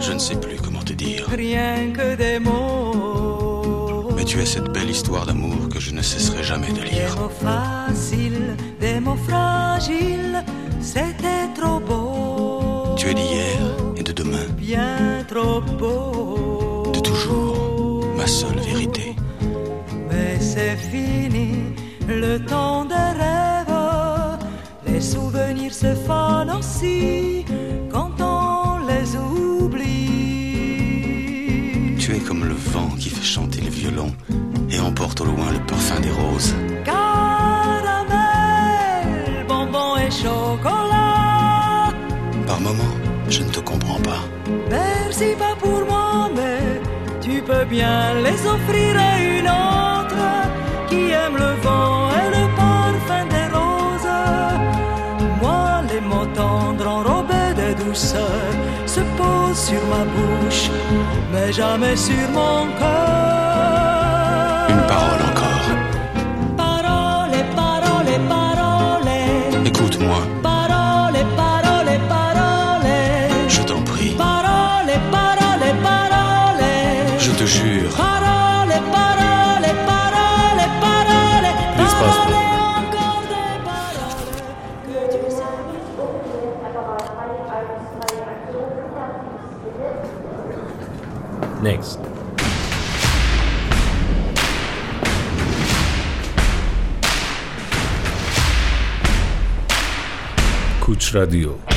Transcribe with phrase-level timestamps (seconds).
[0.00, 1.26] Je ne sais plus comment te dire.
[1.28, 2.75] Rien que des mots.
[4.26, 7.16] Tu es cette belle histoire d'amour que je ne cesserai jamais de Des lire.
[7.16, 10.44] mots faciles, des mots fragiles,
[10.80, 12.94] c'était trop beau.
[12.96, 13.58] Tu es d'hier
[13.96, 16.90] et de demain, Bien trop beau.
[16.92, 19.14] de toujours, ma seule vérité.
[20.10, 21.52] Mais c'est fini,
[22.08, 24.38] le temps des rêves.
[24.88, 27.44] Les souvenirs se fanent aussi
[33.16, 34.10] fait chanter le violon
[34.70, 36.54] et emporte au loin le parfum des roses.
[36.84, 37.06] Caramel,
[39.48, 41.92] bonbons et chocolat.
[42.46, 42.96] Par moments,
[43.28, 44.22] je ne te comprends pas.
[44.70, 46.60] Merci pas pour moi, mais
[47.20, 50.24] tu peux bien les offrir à une autre
[50.88, 54.18] qui aime le vent et le parfum des roses.
[55.42, 58.42] Moi, les mots tendres enrobés de douceur
[58.96, 60.70] se posent sur ma bouche,
[61.32, 63.45] mais jamais sur mon cœur.
[101.14, 101.75] رادیو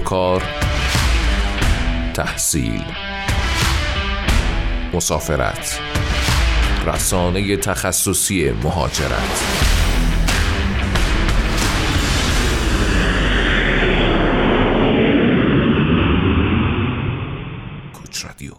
[0.00, 0.42] و کار
[2.14, 2.82] تحصیل
[4.94, 5.80] مسافرت
[6.86, 9.44] رسانه تخصصی مهاجرت.
[17.94, 18.52] کوچ رادیو.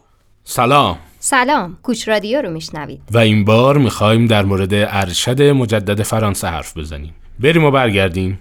[0.44, 0.98] سلام.
[1.20, 1.78] سلام.
[1.84, 3.02] کوچ رادیو رو میشنوید.
[3.12, 7.14] و این بار می‌خوایم در مورد ارشد مجدد فرانسه حرف بزنیم.
[7.40, 8.40] بریم و برگردیم.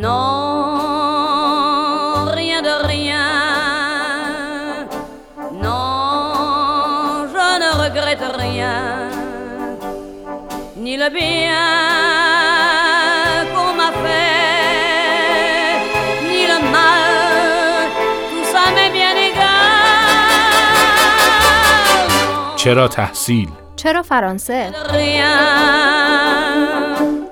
[0.00, 1.58] Non,
[2.40, 3.28] rien de rien.
[5.64, 8.78] Non, je ne regrette rien.
[10.76, 11.66] Ni le bien
[13.52, 15.74] qu'on m'a fait,
[16.30, 17.86] ni le mal.
[18.30, 19.46] Tout ça m'est bien égal.
[22.56, 24.70] چرا تحصیل چرا فرانسه؟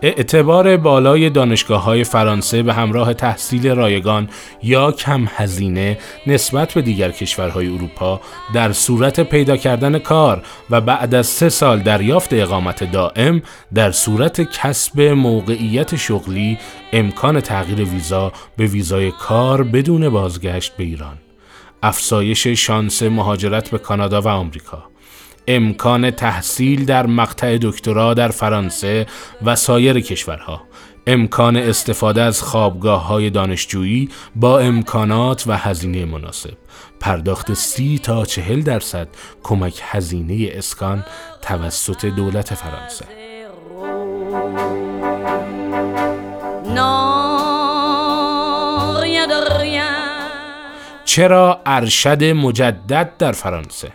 [0.07, 4.29] اعتبار بالای دانشگاه های فرانسه به همراه تحصیل رایگان
[4.63, 8.21] یا کم هزینه نسبت به دیگر کشورهای اروپا
[8.55, 13.43] در صورت پیدا کردن کار و بعد از سه سال دریافت اقامت دائم
[13.75, 16.59] در صورت کسب موقعیت شغلی
[16.93, 21.19] امکان تغییر ویزا به ویزای کار بدون بازگشت به ایران.
[21.83, 24.96] افزایش شانس مهاجرت به کانادا و آمریکا.
[25.49, 29.07] امکان تحصیل در مقطع دکترا در فرانسه
[29.45, 30.63] و سایر کشورها.
[31.07, 36.55] امکان استفاده از خوابگاه های دانشجویی با امکانات و هزینه مناسب.
[37.01, 39.09] پرداخت سی تا چهل درصد
[39.43, 41.05] کمک هزینه اسکان
[41.43, 43.05] توسط دولت فرانسه.
[51.05, 53.93] چرا ارشد مجدد در فرانسه؟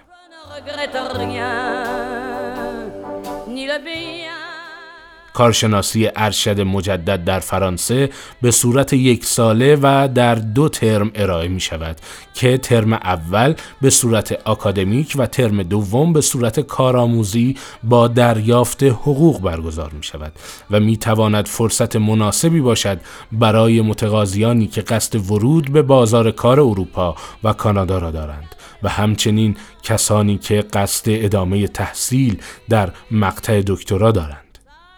[5.42, 8.10] کارشناسی ارشد مجدد در فرانسه
[8.42, 11.98] به صورت یک ساله و در دو ترم ارائه می شود
[12.34, 19.42] که ترم اول به صورت آکادمیک و ترم دوم به صورت کارآموزی با دریافت حقوق
[19.42, 20.34] برگزار می شود
[20.72, 23.00] و می تواند فرصت مناسبی باشد
[23.32, 29.56] برای متقاضیانی که قصد ورود به بازار کار اروپا و کانادا را دارند و همچنین
[29.84, 32.38] کسانی که قصد ادامه تحصیل
[32.70, 34.51] در مقطع دکترا دارند.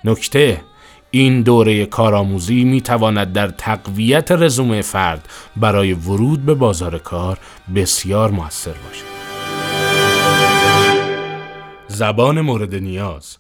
[0.06, 0.62] نکته
[1.12, 7.38] این دوره کارآموزی می تواند در تقویت رزومه فرد برای ورود به بازار کار
[7.76, 9.14] بسیار موثر باشد.
[11.88, 13.38] زبان مورد نیاز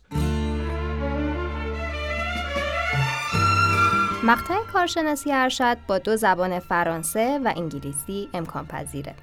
[4.23, 9.15] مقطع کارشناسی ارشد با دو زبان فرانسه و انگلیسی امکان پذیره.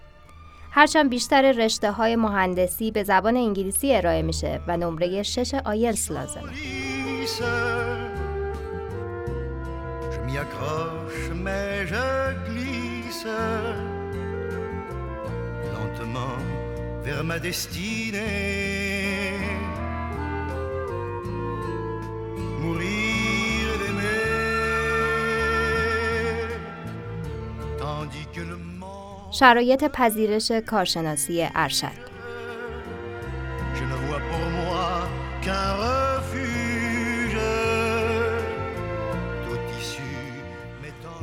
[0.71, 6.90] هرچند بیشتر رشته های مهندسی به زبان انگلیسی ارائه میشه و نمره 6 آیلتس لازمه.
[7.21, 7.43] Glisse.
[10.13, 13.27] Je m'y accroche, mais je glisse
[15.73, 16.39] lentement
[17.03, 18.21] vers ma destinée.
[22.61, 24.21] Mourir d'aimer,
[27.79, 32.11] tandis que le monde, شرایط پذیرش کارشناسی ارشد
[33.75, 35.09] je ne vois pour moi
[35.43, 36.60] qu'un refuge.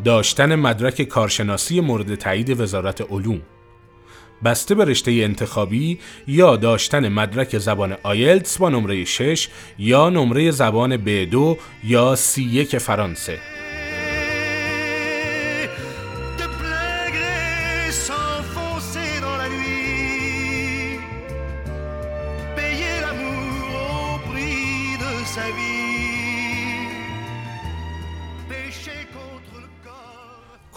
[0.07, 3.42] داشتن مدرک کارشناسی مورد تایید وزارت علوم.
[4.44, 9.48] بسته به رشته انتخابی یا داشتن مدرک زبان آیلتس با نمره 6
[9.80, 13.39] یا نمره زبان B2 یا C1 فرانسه.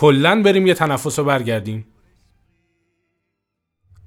[0.00, 1.84] کلا بریم یه تنفس رو برگردیم.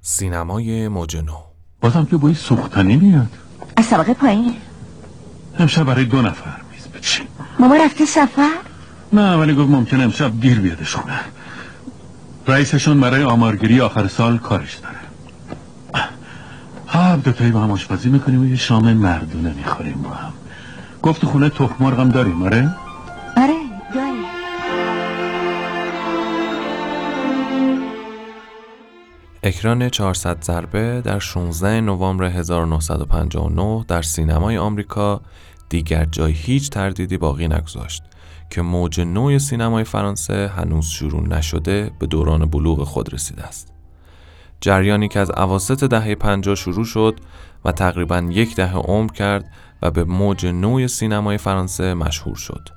[0.00, 1.38] سینمای موج نو.
[1.80, 3.28] بازم که بوی سوختنی میاد.
[3.76, 4.56] از طبقه پایین.
[5.58, 7.26] امشب برای دو نفر میز بچین.
[7.58, 8.50] ماما رفته سفر؟
[9.12, 11.20] نه ولی گفت ممکن امشب دیر بیادش خونه
[12.46, 14.96] رئیسشون برای آمارگیری آخر سال کارش داره.
[16.88, 20.32] ها دوتایی با هم آشپزی می‌کنیم و یه شام مردونه می‌خوریم با هم.
[21.02, 22.74] گفت خونه تخم مرغ هم داریم آره؟
[23.36, 23.63] آره.
[29.46, 35.20] اکران 400 ضربه در 16 نوامبر 1959 در سینمای آمریکا
[35.68, 38.02] دیگر جای هیچ تردیدی باقی نگذاشت
[38.50, 43.72] که موج نوی سینمای فرانسه هنوز شروع نشده به دوران بلوغ خود رسیده است.
[44.60, 47.20] جریانی که از اواسط دهه 50 شروع شد
[47.64, 49.44] و تقریبا یک دهه عمر کرد
[49.82, 52.68] و به موج نوی سینمای فرانسه مشهور شد.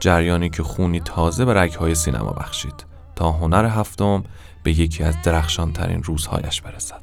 [0.00, 2.86] جریانی که خونی تازه به رگهای سینما بخشید
[3.16, 4.24] تا هنر هفتم
[4.62, 7.02] به یکی از درخشانترین روزهایش برسد.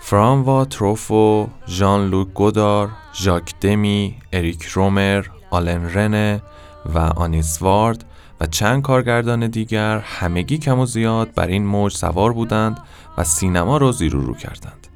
[0.00, 6.42] فرانوا تروفو، ژان لوک گودار، ژاک دمی، اریک رومر، آلن رنه
[6.94, 8.04] و آنیسوارد
[8.40, 12.80] و چند کارگردان دیگر همگی کم و زیاد بر این موج سوار بودند
[13.18, 14.86] و سینما را زیر رو کردند.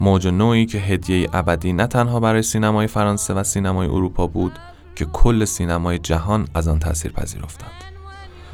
[0.00, 4.58] موج نوعی که هدیه ابدی نه تنها برای سینمای فرانسه و سینمای اروپا بود
[4.96, 7.91] که کل سینمای جهان از آن تأثیر پذیرفتند.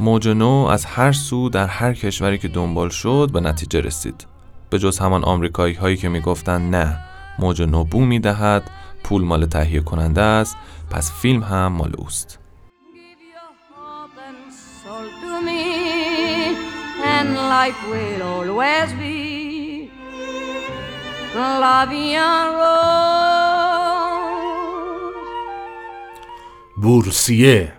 [0.01, 4.27] موج نو از هر سو در هر کشوری که دنبال شد به نتیجه رسید.
[4.71, 6.99] به جز همان آمریکایی هایی که می‌گفتند نه
[7.39, 8.71] موج نو بو می‌دهد
[9.05, 10.57] پول مال تهیه کننده است
[10.91, 12.39] پس فیلم هم مال اوست.
[27.29, 27.78] Give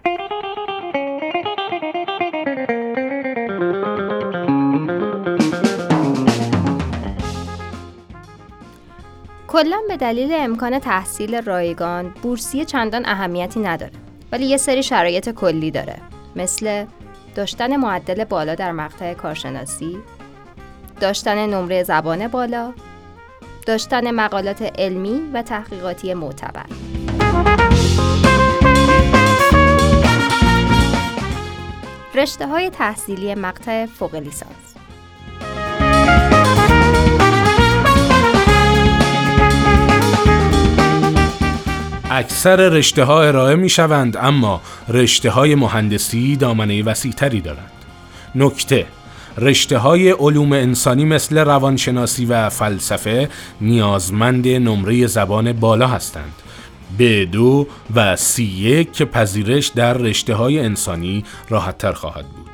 [9.52, 13.92] کلا به دلیل امکان تحصیل رایگان بورسیه چندان اهمیتی نداره.
[14.32, 15.96] ولی یه سری شرایط کلی داره.
[16.36, 16.86] مثل
[17.36, 20.00] داشتن معدل بالا در مقطع کارشناسی
[21.00, 22.74] داشتن نمره زبان بالا
[23.66, 26.66] داشتن مقالات علمی و تحقیقاتی معتبر.
[32.16, 34.69] رشته های تحصیلی مقطع فوق لیسانس.
[42.12, 47.72] اکثر رشته ها ارائه می شوند اما رشته های مهندسی دامنه وسیعتری دارند.
[48.36, 48.86] نکته
[49.38, 53.30] رشته های علوم انسانی مثل روانشناسی و فلسفه
[53.62, 56.34] نیازمند نمره زبان بالا هستند.
[56.98, 62.49] به دو و سی یک که پذیرش در رشته های انسانی راحتتر خواهد بود.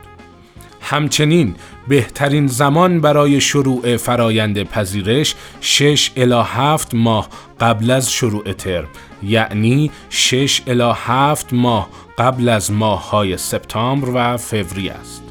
[0.85, 1.55] همچنین
[1.87, 8.87] بهترین زمان برای شروع فرایند پذیرش 6 الی 7 ماه قبل از شروع ترم
[9.23, 15.24] یعنی 6 الی 7 ماه قبل از ماه های سپتامبر و فوریه است.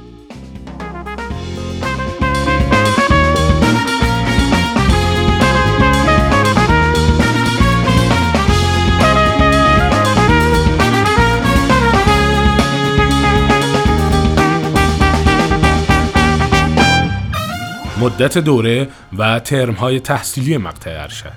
[18.05, 21.33] مدت دوره و ترمهای تحصیلی مقطع ارشد.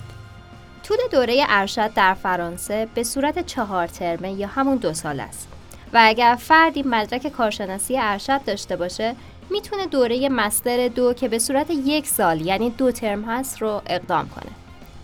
[0.87, 5.47] طول دوره ارشد در فرانسه به صورت چهار ترمه یا همون دو سال است.
[5.93, 9.15] و اگر فردی مدرک کارشناسی ارشد داشته باشه
[9.49, 14.29] می‌تونه دوره مستر دو که به صورت یک سال یعنی دو ترم هست رو اقدام
[14.29, 14.51] کنه.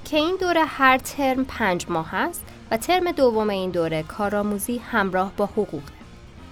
[0.06, 2.42] که این دوره هر ترم پنج ماه هست
[2.72, 5.84] و ترم دوم این دوره کارآموزی همراه با حقوق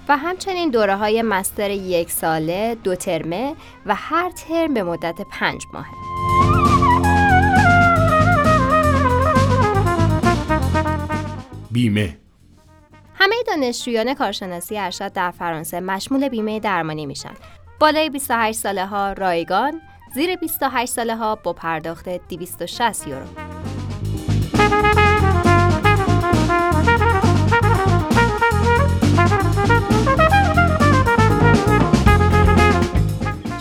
[0.10, 3.56] و همچنین دوره های مستر یک ساله دو ترمه
[3.86, 5.92] و هر ترم به مدت پنج ماهه
[11.72, 12.18] بیمه.
[13.16, 17.34] همه دانشجویان کارشناسی ارشد در فرانسه مشمول بیمه درمانی میشن.
[17.80, 19.82] بالای 28 ساله ها رایگان
[20.14, 23.26] زیر 28 ساله ها با پرداخت 260 یورو.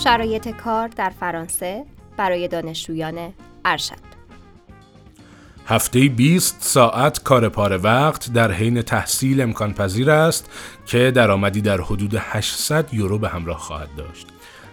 [0.04, 1.84] شرایط کار در فرانسه
[2.16, 3.32] برای دانشجویان
[3.64, 4.10] ارشد
[5.66, 10.50] هفته 20 ساعت کار پاره وقت در حین تحصیل امکان پذیر است
[10.86, 14.26] که درآمدی در حدود 800 یورو به همراه خواهد داشت.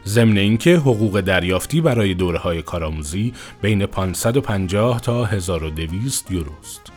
[0.06, 6.97] ضمن اینکه حقوق دریافتی برای دوره های کارآموزی بین 550 تا 1200 یورو است.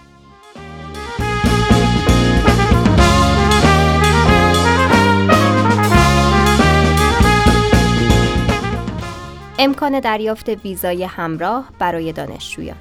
[9.63, 12.77] امکان دریافت ویزای همراه برای دانشجویان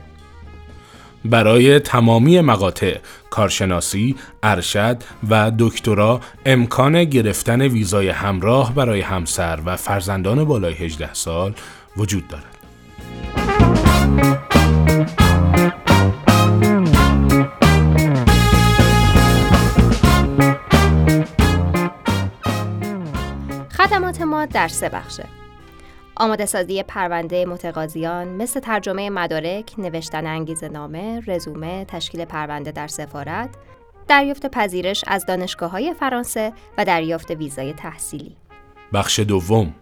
[1.25, 2.97] برای تمامی مقاطع
[3.29, 4.97] کارشناسی، ارشد
[5.29, 11.53] و دکترا امکان گرفتن ویزای همراه برای همسر و فرزندان بالای 18 سال
[11.97, 12.55] وجود دارد.
[23.77, 25.38] خدمات ما در سه بخشه
[26.19, 33.49] آماده سازی پرونده متقاضیان مثل ترجمه مدارک، نوشتن انگیزه نامه، رزومه، تشکیل پرونده در سفارت،
[34.07, 38.35] دریافت پذیرش از دانشگاه های فرانسه و دریافت ویزای تحصیلی.
[38.93, 39.73] بخش دوم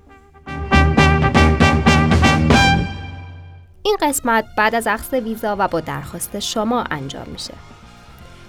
[3.83, 7.53] این قسمت بعد از اخذ ویزا و با درخواست شما انجام میشه.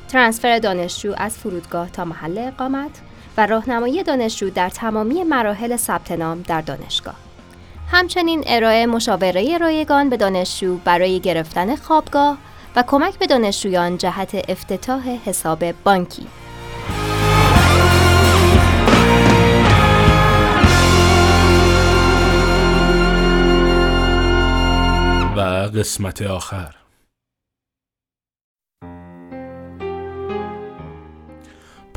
[0.08, 3.00] ترانسفر دانشجو از فرودگاه تا محل اقامت
[3.36, 7.27] و راهنمایی دانشجو در تمامی مراحل ثبت نام در دانشگاه.
[7.90, 12.38] همچنین ارائه مشاوره رایگان به دانشجو برای گرفتن خوابگاه
[12.76, 16.26] و کمک به دانشجویان جهت افتتاح حساب بانکی.
[25.36, 26.77] و قسمت آخر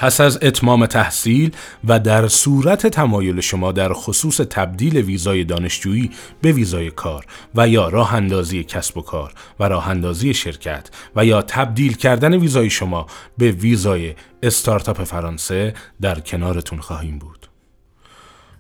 [0.02, 1.52] پس از اتمام تحصیل
[1.88, 7.90] و در صورت تمایل شما در خصوص تبدیل ویزای دانشجویی به ویزای کار و یا
[7.90, 13.08] راه اندازی کسب و کار و راه اندازی شرکت و یا تبدیل کردن ویزای شما
[13.38, 17.48] به ویزای استارتاپ فرانسه در کنارتون خواهیم بود.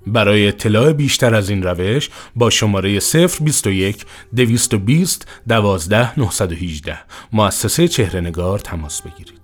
[0.07, 2.99] برای اطلاع بیشتر از این روش با شماره
[3.41, 4.05] 021
[4.35, 6.97] 220 12 918
[7.33, 9.40] مؤسسه چهره نگار تماس بگیرید.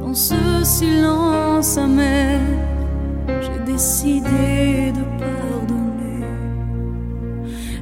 [0.00, 2.40] Dans ce silence amer.
[3.40, 6.24] J'ai décidé de pardonner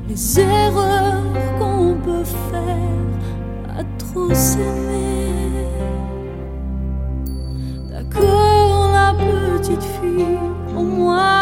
[0.09, 1.23] les erreurs
[1.59, 5.67] qu'on peut faire à trop s'aimer.
[7.91, 10.39] D'accord, la petite fille,
[10.77, 11.36] au moins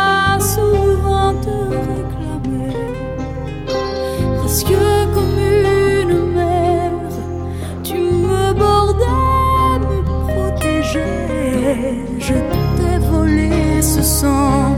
[13.85, 14.77] ce sang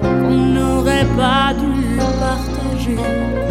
[0.00, 3.47] qu'on n'aurait pas dû partager.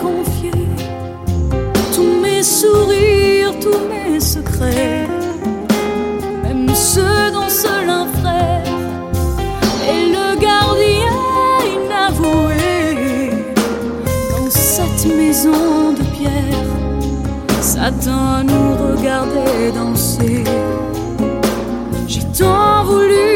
[0.00, 0.50] Confié
[1.94, 5.08] tous mes sourires, tous mes secrets,
[6.44, 8.64] même ceux dont seul un frère
[9.88, 11.18] est le gardien
[11.74, 13.30] inavoué.
[14.30, 16.70] Dans cette maison de pierre,
[17.60, 20.44] Satan nous regardait danser.
[22.06, 23.29] J'ai tant voulu